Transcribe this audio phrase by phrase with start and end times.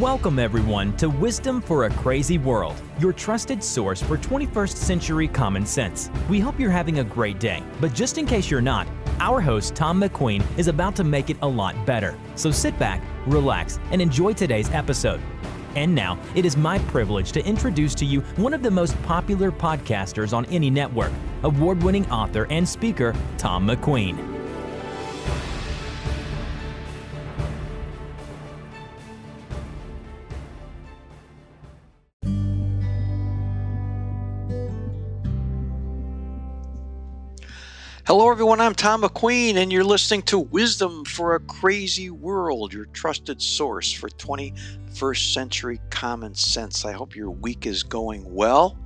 [0.00, 5.66] Welcome, everyone, to Wisdom for a Crazy World, your trusted source for 21st century common
[5.66, 6.08] sense.
[6.30, 8.86] We hope you're having a great day, but just in case you're not,
[9.20, 12.18] our host, Tom McQueen, is about to make it a lot better.
[12.36, 15.20] So sit back, relax, and enjoy today's episode.
[15.76, 19.52] And now, it is my privilege to introduce to you one of the most popular
[19.52, 21.12] podcasters on any network,
[21.42, 24.31] award winning author and speaker, Tom McQueen.
[38.04, 38.60] Hello, everyone.
[38.60, 43.92] I'm Tom McQueen, and you're listening to Wisdom for a Crazy World, your trusted source
[43.92, 46.84] for 21st century common sense.
[46.84, 48.76] I hope your week is going well.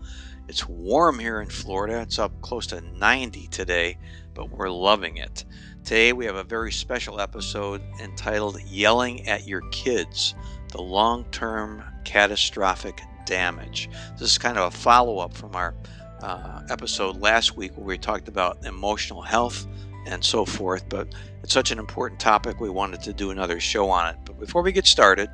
[0.48, 2.02] It's warm here in Florida.
[2.02, 3.96] It's up close to 90 today,
[4.34, 5.46] but we're loving it.
[5.82, 10.34] Today, we have a very special episode entitled Yelling at Your Kids
[10.72, 13.88] The Long Term Catastrophic Damage.
[14.18, 15.74] This is kind of a follow up from our
[16.22, 19.66] uh, episode last week where we talked about emotional health
[20.06, 20.88] and so forth.
[20.88, 24.16] But it's such an important topic, we wanted to do another show on it.
[24.24, 25.28] But before we get started,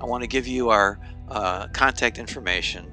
[0.00, 2.90] I want to give you our uh, contact information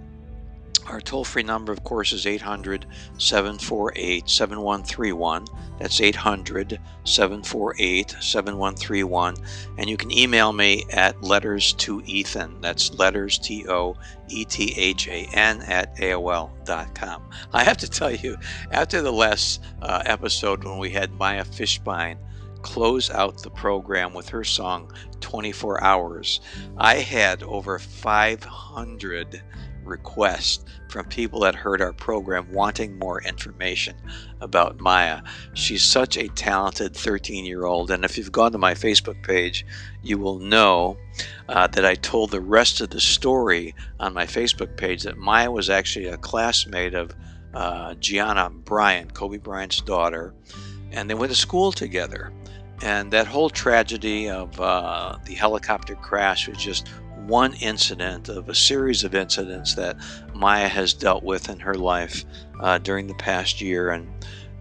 [0.88, 2.86] our toll free number, of course, is 800
[3.18, 5.46] 748 7131.
[5.80, 9.36] That's 800 748 7131.
[9.78, 12.62] And you can email me at letters to Ethan.
[12.62, 13.96] That's letters T O
[14.30, 17.30] E T H A N at AOL.com.
[17.54, 18.38] I have to tell you,
[18.72, 22.18] after the last uh, episode when we had Maya Fishbein
[22.62, 26.40] close out the program with her song 24 Hours,
[26.78, 29.44] I had over 500
[29.86, 33.96] requests from people that heard our program wanting more information
[34.42, 35.22] about Maya.
[35.54, 39.66] She's such a talented 13 year old, and if you've gone to my Facebook page,
[40.02, 40.98] you will know
[41.50, 45.52] uh, that I told the rest of the story on my Facebook page that Maya
[45.52, 47.12] was actually a classmate of
[47.54, 50.34] uh, Gianna Bryant, Kobe Bryant's daughter,
[50.92, 52.32] and they went to school together.
[52.82, 56.88] And that whole tragedy of uh, the helicopter crash was just
[57.28, 59.98] one incident of a series of incidents that
[60.34, 62.26] Maya has dealt with in her life
[62.60, 63.92] uh, during the past year.
[63.92, 64.08] And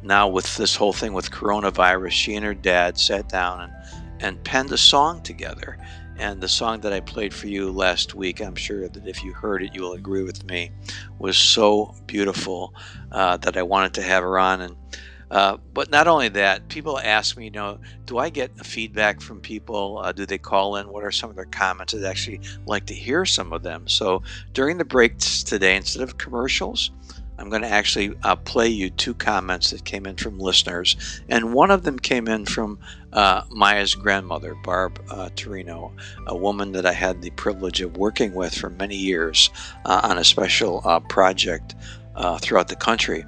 [0.03, 3.73] now, with this whole thing with coronavirus, she and her dad sat down and,
[4.21, 5.79] and penned a song together.
[6.19, 9.33] And the song that I played for you last week, I'm sure that if you
[9.33, 10.71] heard it, you will agree with me,
[11.19, 12.75] was so beautiful
[13.11, 14.61] uh, that I wanted to have her on.
[14.61, 14.77] And
[15.33, 19.41] uh, but not only that, people ask me, you know, do I get feedback from
[19.41, 19.99] people?
[19.99, 20.91] Uh, do they call in?
[20.91, 21.95] What are some of their comments?
[21.95, 23.89] I'd actually like to hear some of them.
[23.89, 24.23] So
[24.53, 26.91] during the breaks today, instead of commercials,
[27.39, 31.23] I'm going to actually uh, play you two comments that came in from listeners.
[31.31, 32.79] And one of them came in from
[33.15, 35.93] uh, Maya's grandmother, Barb uh, Torino,
[36.27, 39.49] a woman that I had the privilege of working with for many years
[39.87, 41.75] uh, on a special uh, project
[42.15, 43.25] uh, throughout the country.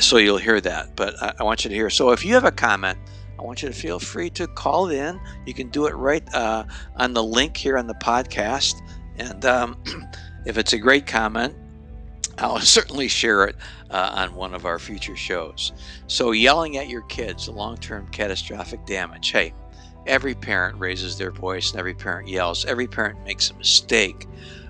[0.00, 0.96] So you'll hear that.
[0.96, 1.90] But I, I, want you to hear.
[1.90, 2.98] So if you have a comment,
[3.38, 5.20] I want you to feel free to call in.
[5.46, 6.64] You can do it right uh,
[6.96, 8.74] on the link here on the podcast.
[9.16, 9.82] And um,
[10.46, 11.54] if it's a great comment,
[12.38, 13.56] I'll certainly share it
[13.90, 15.72] uh, on one of our future shows.
[16.06, 19.30] So, yelling at your kids, long term catastrophic damage.
[19.30, 19.54] Hey,
[20.06, 22.64] every parent raises their voice and every parent yells.
[22.64, 24.26] Every parent makes a mistake.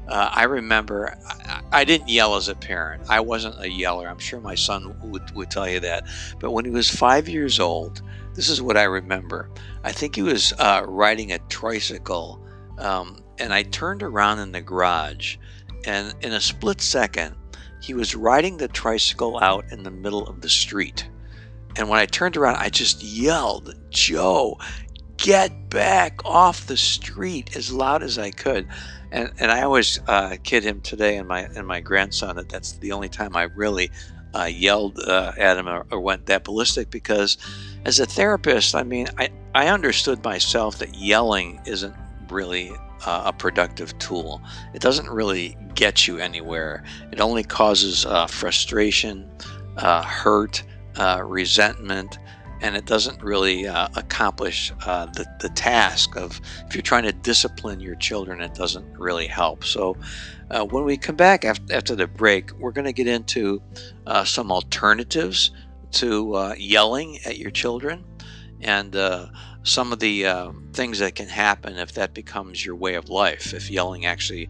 [0.09, 3.05] Uh, I remember I, I, didn't yell as a parent.
[3.09, 4.09] I wasn't a yeller.
[4.09, 6.05] I'm sure my son would, would tell you that.
[6.41, 8.03] But when he was five years old,
[8.35, 9.51] this is what I remember.
[9.83, 12.45] I think he was uh, riding a tricycle,
[12.79, 15.37] um, and I turned around in the garage,
[15.87, 17.37] and in a split second,
[17.81, 21.09] he was riding the tricycle out in the middle of the street.
[21.77, 24.59] And when I turned around, I just yelled, Joe,
[25.25, 28.69] get back off the street as loud as I could
[29.11, 32.73] and and I always uh, kid him today and my and my grandson that that's
[32.73, 33.91] the only time I really
[34.35, 37.39] uh, yelled uh, at him or, or, went that ballistic because
[37.85, 41.95] as a therapist, I mean, I I understood myself that yelling isn't
[42.29, 42.71] really
[43.07, 44.43] uh, a productive tool.
[44.75, 46.85] It doesn't really get you anywhere.
[47.13, 49.31] It only causes uh, frustration,
[49.79, 50.65] uh, hurt,
[51.23, 52.19] resentment
[52.65, 57.13] and it doesn't really uh, accomplish uh, the, the task of if you're trying to
[57.13, 59.65] discipline your children it doesn't really help.
[59.65, 59.99] So
[60.51, 63.61] uh, when we come back after, after the break we're going to get into
[64.07, 65.51] uh, some alternatives
[65.93, 68.03] to uh, yelling at your children
[68.63, 69.27] and uh,
[69.63, 70.25] some of the
[70.73, 73.53] things that can happen if that becomes your way of life.
[73.53, 74.49] If yelling actually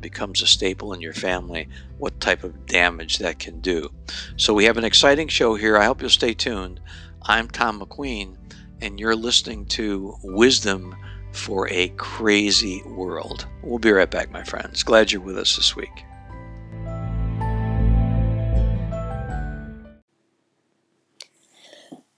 [0.00, 3.90] becomes a staple in your family what type of damage that can do.
[4.36, 5.78] So we have an exciting show here.
[5.78, 6.80] I hope you'll stay tuned
[7.22, 8.36] I'm Tom McQueen,
[8.80, 10.94] and you're listening to Wisdom
[11.32, 13.46] for a crazy world.
[13.62, 14.82] We'll be right back, my friends.
[14.82, 16.04] Glad you're with us this week.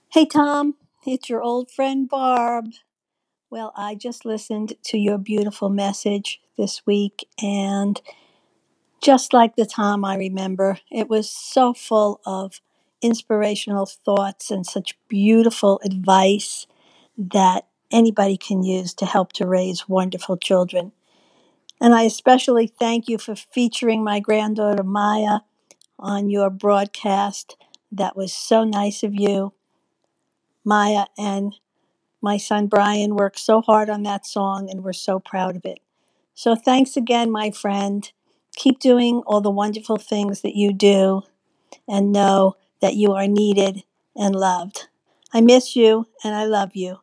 [0.09, 0.75] Hey, Tom,
[1.05, 2.67] it's your old friend Barb.
[3.49, 7.99] Well, I just listened to your beautiful message this week, and
[9.01, 12.61] just like the Tom I remember, it was so full of
[13.01, 16.67] inspirational thoughts and such beautiful advice
[17.17, 20.91] that anybody can use to help to raise wonderful children.
[21.79, 25.39] And I especially thank you for featuring my granddaughter Maya
[25.99, 27.57] on your broadcast.
[27.91, 29.53] That was so nice of you.
[30.63, 31.55] Maya and
[32.21, 35.79] my son Brian worked so hard on that song, and we're so proud of it.
[36.35, 38.09] So thanks again, my friend.
[38.55, 41.23] Keep doing all the wonderful things that you do,
[41.87, 43.83] and know that you are needed
[44.15, 44.87] and loved.
[45.33, 46.99] I miss you, and I love you.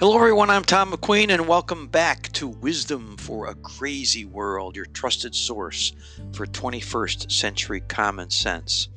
[0.00, 0.50] Hello, everyone.
[0.50, 5.92] I'm Tom McQueen, and welcome back to Wisdom for a Crazy World, your trusted source
[6.32, 8.88] for 21st century common sense.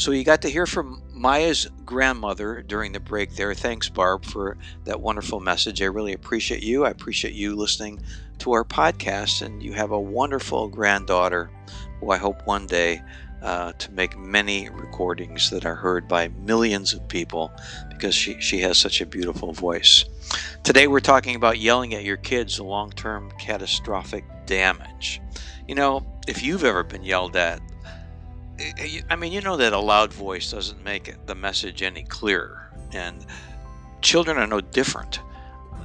[0.00, 3.52] So, you got to hear from Maya's grandmother during the break there.
[3.52, 5.82] Thanks, Barb, for that wonderful message.
[5.82, 6.86] I really appreciate you.
[6.86, 8.00] I appreciate you listening
[8.38, 11.50] to our podcast, and you have a wonderful granddaughter
[12.00, 13.02] who I hope one day
[13.42, 17.52] uh, to make many recordings that are heard by millions of people
[17.90, 20.06] because she, she has such a beautiful voice.
[20.64, 25.20] Today we're talking about yelling at your kids, the long term catastrophic damage.
[25.68, 27.60] You know, if you've ever been yelled at,
[28.60, 32.70] Eh, I mean, you know that a loud voice doesn't make the message any clearer.
[32.92, 33.24] And
[34.02, 35.20] children are no different.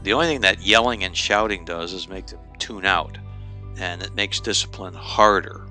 [0.04, 3.18] The only thing that yelling and shouting does is make them tune out,
[3.77, 5.66] and it makes discipline harder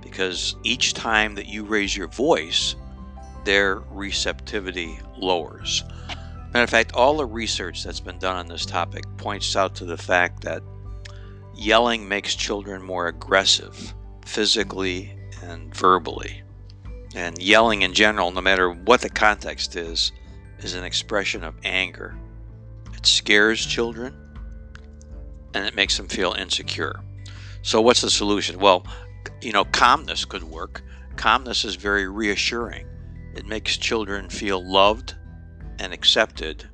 [0.00, 2.74] because each time that you raise your voice,
[3.44, 5.84] their receptivity lowers.
[6.52, 9.84] Matter of fact, all the research that's been done on this topic points out to
[9.84, 10.62] the fact that
[11.54, 13.94] yelling makes children more aggressive,
[14.24, 16.42] physically and verbally.
[17.14, 20.12] And yelling in general, no matter what the context is,
[20.60, 22.16] is an expression of anger.
[22.94, 24.14] It scares children
[25.54, 27.00] and it makes them feel insecure.
[27.62, 28.58] So, what's the solution?
[28.58, 28.86] Well,
[29.40, 30.82] you know, calmness could work.
[31.16, 32.86] Calmness is very reassuring.
[33.34, 35.14] It makes children feel loved
[35.78, 36.68] and accepted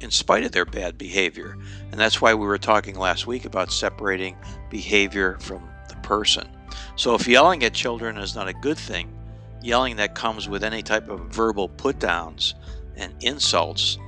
[0.00, 1.56] in spite of their bad behavior.
[1.90, 4.36] And that's why we were talking last week about separating
[4.70, 6.48] behavior from the person.
[6.96, 9.16] So if yelling at children is not a good thing,
[9.62, 12.54] yelling that comes with any type of verbal put downs
[12.96, 13.98] and insults,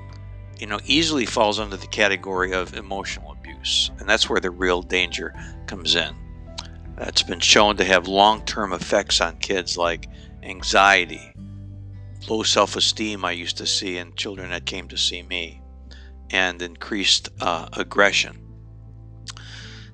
[0.59, 3.91] you know, easily falls under the category of emotional abuse.
[3.99, 5.35] And that's where the real danger
[5.67, 6.15] comes in.
[6.99, 10.09] It's been shown to have long term effects on kids like
[10.43, 11.33] anxiety,
[12.29, 15.63] low self esteem, I used to see in children that came to see me,
[16.31, 18.39] and increased uh, aggression.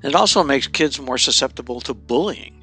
[0.02, 2.57] It also makes kids more susceptible to bullying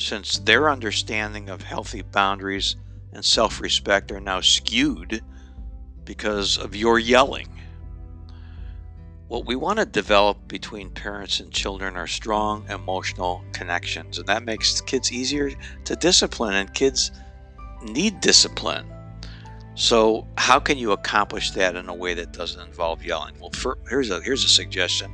[0.00, 2.76] since their understanding of healthy boundaries
[3.12, 5.22] and self respect are now skewed
[6.04, 7.48] because of your yelling.
[9.28, 14.44] What we want to develop between parents and children are strong emotional connections, and that
[14.44, 15.52] makes kids easier
[15.84, 17.12] to discipline, and kids
[17.82, 18.86] need discipline.
[19.76, 23.34] So, how can you accomplish that in a way that doesn't involve yelling?
[23.38, 25.12] Well, for, here's a here's a suggestion.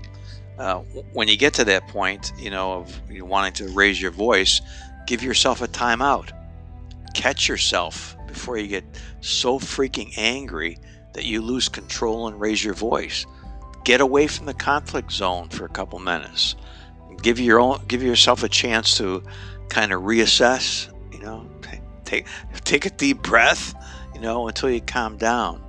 [0.58, 0.78] Uh,
[1.12, 4.60] when you get to that point, you know, of you wanting to raise your voice,
[5.06, 6.30] give yourself a timeout.
[7.14, 8.84] Catch yourself before you get
[9.20, 10.78] so freaking angry
[11.12, 13.26] that you lose control and raise your voice
[13.86, 16.56] get away from the conflict zone for a couple minutes.
[17.22, 19.22] Give your own, give yourself a chance to
[19.68, 20.92] kind of reassess.
[21.12, 21.48] You know,
[22.04, 22.26] take
[22.64, 23.74] take a deep breath.
[24.12, 25.62] You know, until you calm down.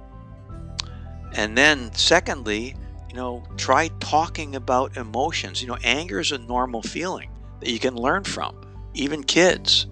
[1.34, 2.76] And then, secondly,
[3.18, 5.62] know, try talking about emotions.
[5.62, 8.56] You know, anger is a normal feeling that you can learn from,
[8.94, 9.88] even kids.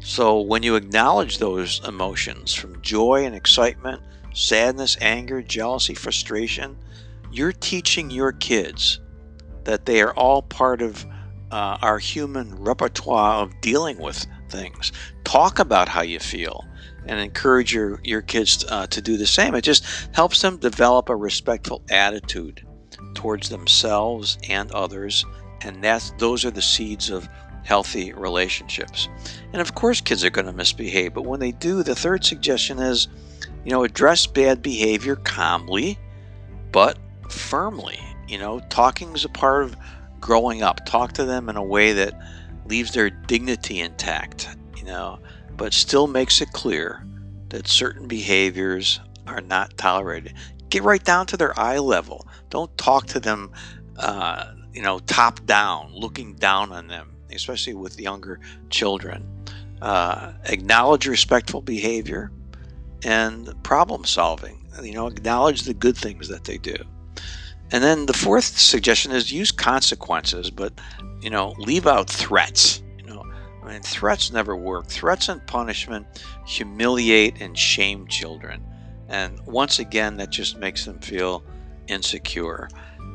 [0.00, 4.02] So when you acknowledge those emotions from joy and excitement,
[4.34, 6.76] sadness, anger, jealousy, frustration,
[7.32, 9.00] you're teaching your kids
[9.64, 11.04] that they are all part of
[11.50, 14.92] uh, our human repertoire of dealing with things.
[15.24, 16.65] Talk about how you feel
[17.08, 19.54] and encourage your, your kids uh, to do the same.
[19.54, 22.66] It just helps them develop a respectful attitude
[23.14, 25.24] towards themselves and others.
[25.62, 27.28] And that's, those are the seeds of
[27.64, 29.08] healthy relationships.
[29.52, 32.78] And of course, kids are going to misbehave, but when they do, the third suggestion
[32.78, 33.08] is,
[33.64, 35.98] you know, address bad behavior calmly,
[36.70, 36.98] but
[37.28, 39.76] firmly You know, talking is a part of
[40.20, 40.84] growing up.
[40.84, 42.18] Talk to them in a way that
[42.66, 45.20] leaves their dignity intact, you know,
[45.56, 47.04] but still makes it clear
[47.48, 50.34] that certain behaviors are not tolerated.
[50.68, 52.26] Get right down to their eye level.
[52.50, 53.52] Don't talk to them,
[53.98, 59.26] uh, you know, top down, looking down on them, especially with younger children.
[59.80, 62.30] Uh, acknowledge respectful behavior
[63.04, 64.66] and problem solving.
[64.82, 66.76] You know, acknowledge the good things that they do.
[67.72, 70.72] And then the fourth suggestion is use consequences, but
[71.20, 72.82] you know, leave out threats.
[73.66, 74.86] I mean, threats never work.
[74.86, 76.06] Threats and punishment
[76.46, 78.64] humiliate and shame children,
[79.08, 81.42] and once again, that just makes them feel
[81.88, 82.68] insecure.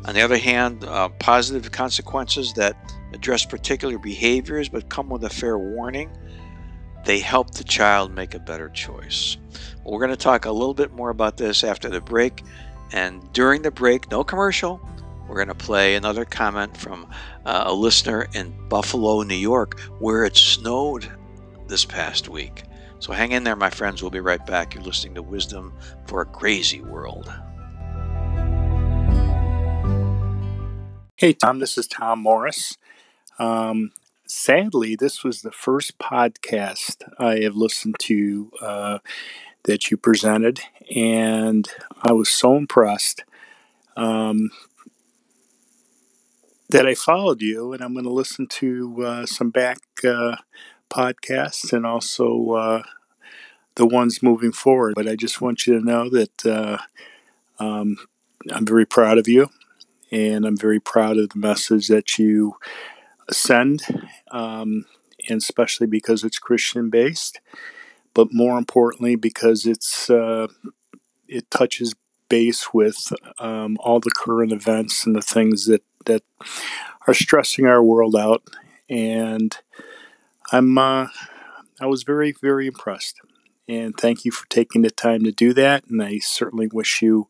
[0.06, 2.76] On the other hand, uh, positive consequences that
[3.14, 6.10] address particular behaviors but come with a fair warning,
[7.06, 9.38] they help the child make a better choice.
[9.84, 12.44] We're going to talk a little bit more about this after the break.
[12.92, 14.82] And during the break, no commercial,
[15.28, 17.08] we're going to play another comment from
[17.46, 21.10] uh, a listener in Buffalo, New York, where it snowed
[21.68, 22.64] this past week.
[23.00, 24.02] So hang in there, my friends.
[24.02, 24.76] We'll be right back.
[24.76, 25.74] You're listening to Wisdom
[26.06, 27.32] for a Crazy World.
[31.16, 32.78] Hey, Tom, this is Tom Morris.
[33.40, 33.92] Um,
[34.28, 39.00] sadly, this was the first podcast I have listened to uh,
[39.64, 40.62] that you presented,
[40.96, 41.68] and
[42.02, 43.24] I was so impressed
[43.96, 44.52] um,
[46.72, 50.38] that I followed you, and I'm going to listen to uh, some back uh,
[50.90, 52.84] podcasts and also uh,
[53.76, 54.96] the ones moving forward.
[54.96, 56.78] But I just want you to know that uh,
[57.60, 57.98] um,
[58.52, 59.50] I'm very proud of you,
[60.12, 62.56] and I'm very proud of the message that you
[63.30, 63.84] send,
[64.32, 64.86] um,
[65.30, 67.40] and especially because it's Christian based
[68.14, 70.48] but more importantly because it's uh,
[71.28, 71.94] it touches
[72.30, 76.24] base with um, all the current events and the things that that
[77.08, 78.44] are stressing our world out.
[78.90, 79.56] And
[80.52, 81.08] I'm uh,
[81.80, 83.20] I was very very impressed,
[83.68, 85.86] and thank you for taking the time to do that.
[85.88, 87.28] And I certainly wish you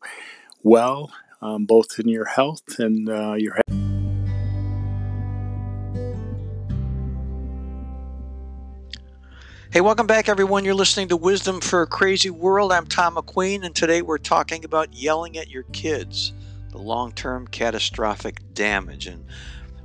[0.62, 3.58] well, um, both in your health and uh, your.
[9.72, 10.66] Hey, welcome back, everyone.
[10.66, 12.72] You're listening to Wisdom for a Crazy World.
[12.72, 16.34] I'm Tom McQueen, and today we're talking about yelling at your kids,
[16.72, 19.06] the long term catastrophic damage.
[19.06, 19.24] And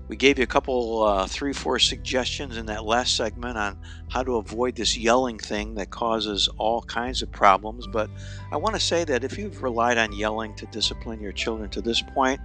[0.08, 3.77] we gave you a couple, uh, three, four suggestions in that last segment on
[4.10, 7.86] how to avoid this yelling thing that causes all kinds of problems.
[7.88, 8.10] But
[8.51, 11.82] I want to say that if you've relied on yelling to discipline your children to
[11.82, 12.39] this point,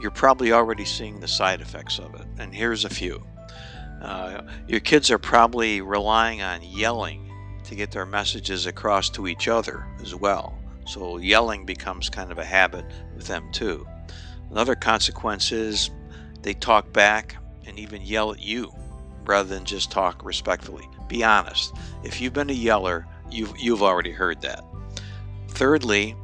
[0.00, 2.26] you're probably already seeing the side effects of it.
[2.38, 3.24] And here's a few.
[4.02, 7.32] Uh, your kids are probably relying on yelling
[7.64, 10.57] to get their messages across to each other as well.
[10.88, 13.86] So yelling becomes kind of a habit with them too.
[14.50, 15.90] Another consequence is
[16.40, 18.72] they talk back and even yell at you
[19.26, 20.88] rather than just talk respectfully.
[21.06, 21.74] Be honest.
[22.02, 24.64] If you've been a yeller, you've, you've already heard that.
[25.48, 26.16] Thirdly,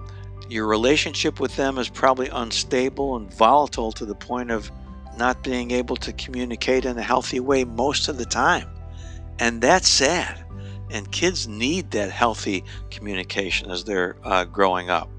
[0.48, 4.70] your relationship with them is probably unstable and volatile to the point of
[5.18, 8.68] not being able to communicate in a healthy way most of the time.
[9.38, 10.43] And that's sad.
[10.94, 15.10] And kids need that healthy communication as they're uh, growing up.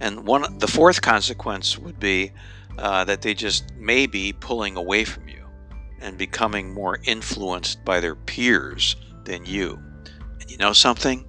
[0.00, 2.32] And one, the fourth consequence would be
[2.76, 5.46] uh, that they just may be pulling away from you
[6.00, 9.78] and becoming more influenced by their peers than you.
[10.40, 11.24] And you know something?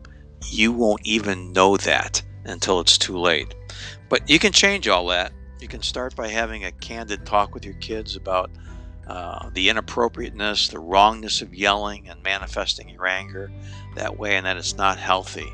[0.49, 3.55] You won't even know that until it's too late.
[4.09, 7.63] But you can change all that you can start by having a candid talk with
[7.63, 8.49] your kids about
[9.11, 13.51] uh, the inappropriateness, the wrongness of yelling and manifesting your anger
[13.93, 15.53] that way, and that it's not healthy.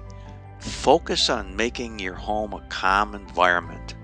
[0.59, 3.95] Focus on making your home a calm environment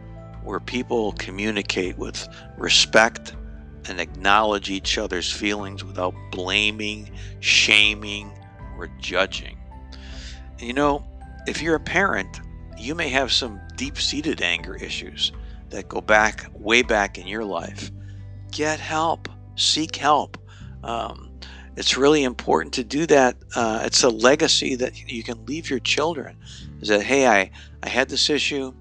[0.44, 3.36] where people communicate with respect
[3.86, 8.32] and acknowledge each other's feelings without blaming, shaming,
[8.80, 9.60] or judging.
[10.58, 11.06] You know,
[11.46, 12.42] if you're a parent,
[12.76, 15.32] you may have some deep seated anger issues
[15.70, 17.92] that go back way back in your life,
[18.52, 20.38] get help, seek help.
[20.84, 21.32] Um,
[21.76, 23.36] it's really important to do that.
[23.56, 26.38] Uh, it's a legacy that you can leave your children.
[26.82, 28.74] Is that hey, I I had this issue,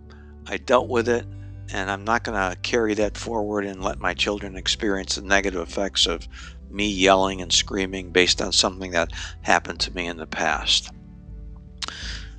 [0.47, 1.27] I dealt with it,
[1.73, 5.61] and I'm not going to carry that forward and let my children experience the negative
[5.61, 6.29] effects of
[6.71, 9.13] me yelling and screaming based on something that
[9.43, 10.91] happened to me in the past.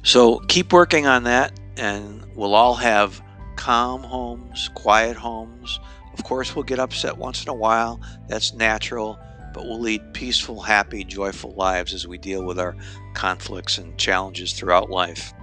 [0.03, 3.21] So keep working on that, and we'll all have
[3.55, 5.79] calm homes, quiet homes.
[6.13, 7.99] Of course, we'll get upset once in a while.
[8.27, 9.19] That's natural,
[9.53, 12.75] but we'll lead peaceful, happy, joyful lives as we deal with our
[13.13, 15.33] conflicts and challenges throughout life.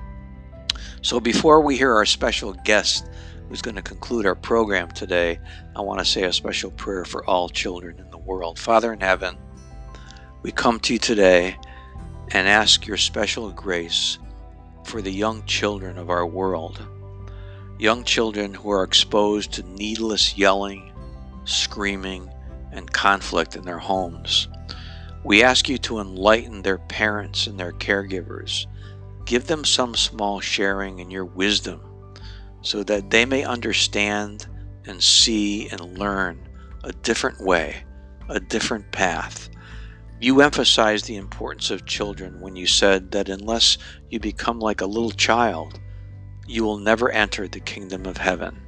[1.02, 3.08] So, before we hear our special guest
[3.48, 5.40] who's going to conclude our program today,
[5.74, 8.58] I want to say a special prayer for all children in the world.
[8.58, 9.36] Father in heaven,
[10.42, 11.56] we come to you today
[12.32, 14.18] and ask your special grace
[14.84, 16.86] for the young children of our world.
[17.80, 20.92] Young children who are exposed to needless yelling,
[21.46, 22.30] screaming,
[22.72, 24.48] and conflict in their homes.
[25.24, 28.66] We ask you to enlighten their parents and their caregivers.
[29.24, 31.80] Give them some small sharing in your wisdom
[32.60, 34.46] so that they may understand
[34.84, 36.50] and see and learn
[36.84, 37.82] a different way,
[38.28, 39.48] a different path.
[40.20, 43.78] You emphasized the importance of children when you said that unless
[44.10, 45.80] you become like a little child,
[46.50, 48.60] you will never enter the kingdom of heaven.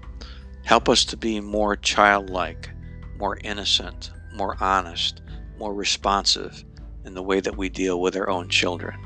[0.64, 2.70] Help us to be more childlike,
[3.18, 5.20] more innocent, more honest,
[5.58, 6.64] more responsive
[7.04, 8.96] in the way that we deal with our own children.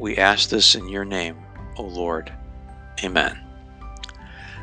[0.00, 1.36] We ask this in your name,
[1.76, 2.32] O Lord.
[3.04, 3.38] Amen.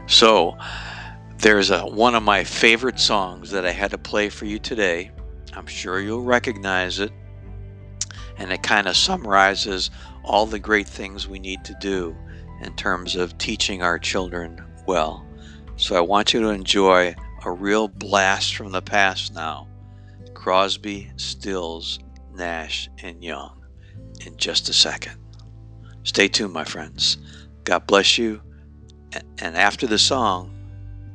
[0.08, 0.58] So,
[1.38, 5.12] there's a, one of my favorite songs that I had to play for you today.
[5.54, 7.14] I'm sure you'll recognize it.
[8.38, 9.90] And it kind of summarizes
[10.26, 12.14] all the great things we need to do
[12.62, 15.26] in terms of teaching our children well.
[15.76, 19.68] So I want you to enjoy a real blast from the past now
[20.34, 22.00] Crosby, Stills,
[22.34, 23.64] Nash, and Young
[24.26, 25.18] in just a second.
[26.04, 27.18] Stay tuned, my friends.
[27.64, 28.42] God bless you.
[29.40, 30.54] And after the song,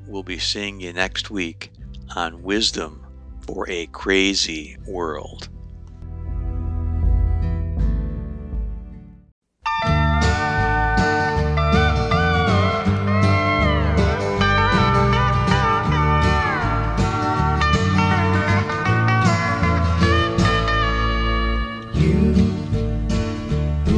[0.07, 1.73] we'll be seeing you next week
[2.15, 3.05] on Wisdom
[3.47, 5.49] for a Crazy World.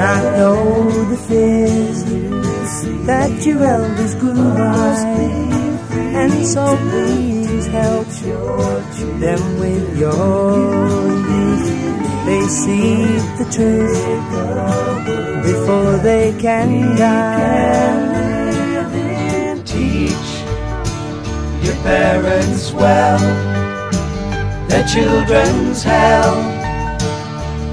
[0.00, 2.04] Can't know the fears
[3.04, 4.96] that your elders grew by,
[6.20, 8.08] and so please help
[9.24, 10.40] them with your
[12.24, 12.94] they see
[13.40, 14.00] the truth
[15.44, 18.08] before they can die.
[19.66, 20.30] Teach
[21.62, 23.20] your parents well,
[24.68, 26.49] their children's hell